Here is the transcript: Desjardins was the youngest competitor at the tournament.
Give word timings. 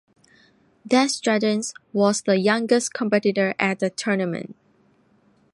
Desjardins 0.87 1.75
was 1.93 2.23
the 2.23 2.39
youngest 2.39 2.91
competitor 2.91 3.53
at 3.59 3.77
the 3.77 3.91
tournament. 3.91 4.55